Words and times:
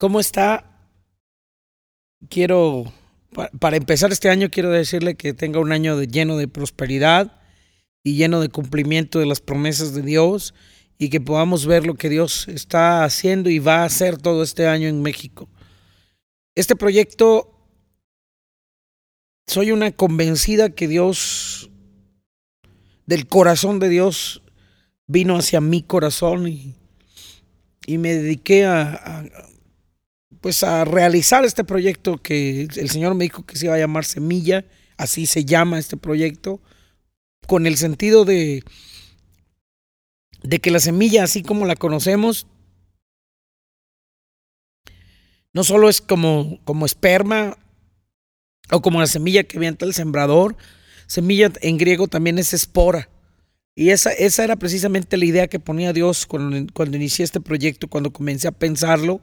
¿Cómo 0.00 0.18
está? 0.18 0.64
Quiero, 2.30 2.90
para 3.58 3.76
empezar 3.76 4.10
este 4.10 4.30
año, 4.30 4.48
quiero 4.50 4.70
decirle 4.70 5.14
que 5.14 5.34
tenga 5.34 5.60
un 5.60 5.72
año 5.72 6.02
lleno 6.04 6.38
de 6.38 6.48
prosperidad 6.48 7.38
y 8.02 8.14
lleno 8.14 8.40
de 8.40 8.48
cumplimiento 8.48 9.18
de 9.18 9.26
las 9.26 9.42
promesas 9.42 9.92
de 9.92 10.00
Dios 10.00 10.54
y 10.96 11.10
que 11.10 11.20
podamos 11.20 11.66
ver 11.66 11.84
lo 11.84 11.96
que 11.96 12.08
Dios 12.08 12.48
está 12.48 13.04
haciendo 13.04 13.50
y 13.50 13.58
va 13.58 13.82
a 13.82 13.84
hacer 13.84 14.16
todo 14.16 14.42
este 14.42 14.66
año 14.66 14.88
en 14.88 15.02
México. 15.02 15.50
Este 16.54 16.76
proyecto, 16.76 17.68
soy 19.46 19.70
una 19.70 19.92
convencida 19.92 20.70
que 20.70 20.88
Dios, 20.88 21.70
del 23.04 23.26
corazón 23.26 23.78
de 23.78 23.90
Dios, 23.90 24.42
vino 25.06 25.36
hacia 25.36 25.60
mi 25.60 25.82
corazón 25.82 26.48
y, 26.48 26.74
y 27.84 27.98
me 27.98 28.14
dediqué 28.14 28.64
a, 28.64 29.24
pues 30.40 30.62
a 30.62 30.84
realizar 30.84 31.44
este 31.44 31.64
proyecto 31.64 32.18
que 32.18 32.62
el 32.62 32.90
Señor 32.90 33.14
me 33.14 33.24
dijo 33.24 33.44
que 33.44 33.56
se 33.56 33.66
iba 33.66 33.74
a 33.74 33.78
llamar 33.78 34.04
Semilla, 34.04 34.64
así 34.96 35.26
se 35.26 35.44
llama 35.44 35.78
este 35.78 35.96
proyecto, 35.96 36.60
con 37.46 37.66
el 37.66 37.76
sentido 37.76 38.24
de, 38.24 38.62
de 40.42 40.60
que 40.60 40.70
la 40.70 40.80
semilla, 40.80 41.24
así 41.24 41.42
como 41.42 41.66
la 41.66 41.74
conocemos, 41.74 42.46
no 45.52 45.64
solo 45.64 45.88
es 45.88 46.00
como, 46.00 46.60
como 46.64 46.86
esperma 46.86 47.58
o 48.70 48.80
como 48.80 49.00
la 49.00 49.08
semilla 49.08 49.42
que 49.42 49.56
avienta 49.56 49.84
el 49.84 49.94
sembrador, 49.94 50.56
semilla 51.08 51.50
en 51.60 51.76
griego 51.76 52.06
también 52.06 52.38
es 52.38 52.52
espora. 52.52 53.08
Y 53.74 53.90
esa, 53.90 54.12
esa 54.12 54.44
era 54.44 54.56
precisamente 54.56 55.16
la 55.16 55.24
idea 55.24 55.48
que 55.48 55.58
ponía 55.58 55.92
Dios 55.92 56.26
cuando, 56.26 56.72
cuando 56.72 56.96
inicié 56.96 57.24
este 57.24 57.40
proyecto, 57.40 57.88
cuando 57.88 58.12
comencé 58.12 58.46
a 58.46 58.52
pensarlo 58.52 59.20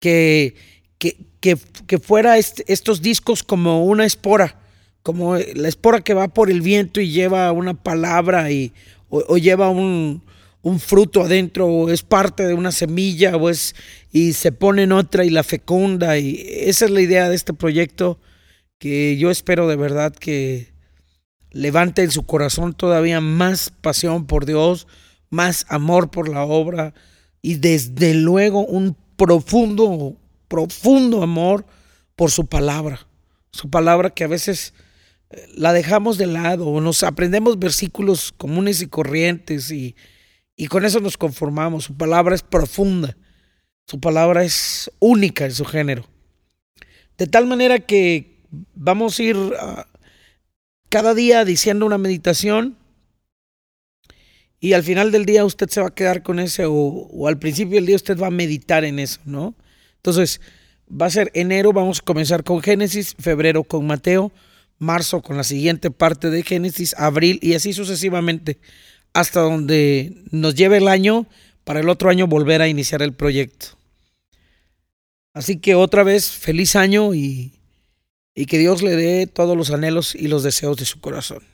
que, 0.00 0.54
que, 0.98 1.16
que, 1.40 1.98
fuera 1.98 2.38
estos 2.38 3.02
discos 3.02 3.42
como 3.42 3.84
una 3.84 4.04
espora, 4.04 4.60
como 5.02 5.36
la 5.36 5.68
espora 5.68 6.00
que 6.00 6.14
va 6.14 6.28
por 6.28 6.50
el 6.50 6.60
viento 6.60 7.00
y 7.00 7.10
lleva 7.10 7.52
una 7.52 7.74
palabra 7.74 8.50
y, 8.50 8.72
o, 9.08 9.36
lleva 9.38 9.70
un, 9.70 10.22
un, 10.62 10.80
fruto 10.80 11.22
adentro, 11.22 11.66
o 11.66 11.90
es 11.90 12.02
parte 12.02 12.46
de 12.46 12.54
una 12.54 12.72
semilla, 12.72 13.36
o 13.36 13.48
es, 13.48 13.74
y 14.12 14.32
se 14.32 14.52
pone 14.52 14.82
en 14.82 14.92
otra 14.92 15.24
y 15.24 15.30
la 15.30 15.44
fecunda. 15.44 16.18
Y 16.18 16.44
esa 16.48 16.86
es 16.86 16.90
la 16.90 17.00
idea 17.00 17.28
de 17.28 17.36
este 17.36 17.52
proyecto 17.52 18.18
que 18.78 19.16
yo 19.16 19.30
espero 19.30 19.68
de 19.68 19.76
verdad 19.76 20.12
que 20.14 20.72
levante 21.50 22.02
en 22.02 22.10
su 22.10 22.26
corazón 22.26 22.74
todavía 22.74 23.20
más 23.20 23.70
pasión 23.80 24.26
por 24.26 24.44
Dios, 24.44 24.86
más 25.30 25.66
amor 25.68 26.10
por 26.10 26.28
la 26.28 26.44
obra 26.44 26.92
y 27.40 27.54
desde 27.54 28.14
luego 28.14 28.64
un 28.64 28.96
profundo, 29.16 30.16
profundo 30.48 31.22
amor 31.22 31.66
por 32.14 32.30
su 32.30 32.46
palabra. 32.46 33.06
Su 33.50 33.70
palabra 33.70 34.10
que 34.10 34.24
a 34.24 34.28
veces 34.28 34.74
eh, 35.30 35.48
la 35.54 35.72
dejamos 35.72 36.18
de 36.18 36.26
lado 36.26 36.66
o 36.66 36.80
nos 36.80 37.02
aprendemos 37.02 37.58
versículos 37.58 38.32
comunes 38.32 38.82
y 38.82 38.86
corrientes 38.86 39.70
y, 39.70 39.96
y 40.56 40.66
con 40.68 40.84
eso 40.84 41.00
nos 41.00 41.16
conformamos. 41.16 41.84
Su 41.84 41.96
palabra 41.96 42.34
es 42.34 42.42
profunda. 42.42 43.16
Su 43.86 44.00
palabra 44.00 44.44
es 44.44 44.90
única 44.98 45.44
en 45.44 45.52
su 45.52 45.64
género. 45.64 46.06
De 47.18 47.26
tal 47.26 47.46
manera 47.46 47.78
que 47.78 48.42
vamos 48.74 49.18
a 49.18 49.22
ir 49.22 49.36
ah, 49.60 49.86
cada 50.88 51.14
día 51.14 51.44
diciendo 51.44 51.86
una 51.86 51.98
meditación 51.98 52.76
y 54.66 54.72
al 54.72 54.82
final 54.82 55.12
del 55.12 55.26
día 55.26 55.44
usted 55.44 55.68
se 55.68 55.80
va 55.80 55.86
a 55.86 55.94
quedar 55.94 56.24
con 56.24 56.40
ese 56.40 56.64
o, 56.66 57.28
al 57.28 57.38
principio 57.38 57.76
del 57.76 57.86
día 57.86 57.94
usted 57.94 58.18
va 58.18 58.26
a 58.26 58.30
meditar 58.32 58.84
en 58.84 58.98
eso, 58.98 59.20
¿no? 59.24 59.54
Entonces, 59.94 60.40
va 60.90 61.06
a 61.06 61.10
ser 61.10 61.30
enero, 61.34 61.72
vamos 61.72 62.00
a 62.00 62.02
comenzar 62.02 62.42
con 62.42 62.60
Génesis, 62.60 63.14
febrero 63.16 63.62
con 63.62 63.86
Mateo, 63.86 64.32
marzo 64.80 65.22
con 65.22 65.36
la 65.36 65.44
siguiente 65.44 65.92
parte 65.92 66.30
de 66.30 66.42
Génesis, 66.42 66.96
abril 66.98 67.38
y 67.42 67.54
así 67.54 67.72
sucesivamente 67.72 68.58
hasta 69.12 69.38
donde 69.38 70.24
nos 70.32 70.56
lleve 70.56 70.78
el 70.78 70.88
año 70.88 71.28
para 71.62 71.78
el 71.78 71.88
otro 71.88 72.10
año 72.10 72.26
volver 72.26 72.60
a 72.60 72.66
iniciar 72.66 73.02
el 73.02 73.12
proyecto. 73.12 73.78
Así 75.32 75.58
que 75.58 75.76
otra 75.76 76.02
vez, 76.02 76.28
feliz 76.28 76.74
año 76.74 77.14
y, 77.14 77.52
que 78.34 78.58
Dios 78.58 78.82
le 78.82 78.96
dé 78.96 79.28
todos 79.28 79.56
los 79.56 79.70
anhelos 79.70 80.16
y 80.16 80.26
los 80.26 80.42
deseos 80.42 80.76
de 80.76 80.86
su 80.86 81.00
corazón. 81.00 81.44